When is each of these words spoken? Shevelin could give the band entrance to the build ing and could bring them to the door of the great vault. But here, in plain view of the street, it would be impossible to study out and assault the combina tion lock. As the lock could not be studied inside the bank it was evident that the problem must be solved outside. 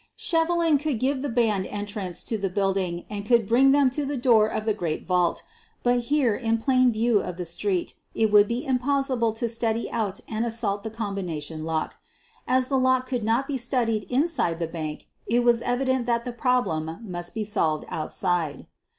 Shevelin 0.17 0.79
could 0.79 0.97
give 0.97 1.21
the 1.21 1.29
band 1.29 1.67
entrance 1.67 2.23
to 2.23 2.35
the 2.35 2.49
build 2.49 2.75
ing 2.77 3.05
and 3.07 3.23
could 3.23 3.47
bring 3.47 3.69
them 3.71 3.91
to 3.91 4.03
the 4.03 4.17
door 4.17 4.47
of 4.47 4.65
the 4.65 4.73
great 4.73 5.05
vault. 5.05 5.43
But 5.83 5.99
here, 6.05 6.33
in 6.33 6.57
plain 6.57 6.91
view 6.91 7.21
of 7.21 7.37
the 7.37 7.45
street, 7.45 7.93
it 8.15 8.31
would 8.31 8.47
be 8.47 8.65
impossible 8.65 9.31
to 9.33 9.47
study 9.47 9.91
out 9.91 10.19
and 10.27 10.43
assault 10.43 10.81
the 10.81 10.89
combina 10.89 11.39
tion 11.43 11.65
lock. 11.65 11.97
As 12.47 12.67
the 12.67 12.79
lock 12.79 13.05
could 13.05 13.23
not 13.23 13.45
be 13.45 13.59
studied 13.59 14.05
inside 14.09 14.57
the 14.57 14.65
bank 14.65 15.07
it 15.27 15.43
was 15.43 15.61
evident 15.61 16.07
that 16.07 16.25
the 16.25 16.33
problem 16.33 16.97
must 17.03 17.35
be 17.35 17.45
solved 17.45 17.85
outside. 17.89 18.65